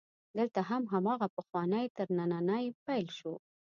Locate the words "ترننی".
1.95-2.65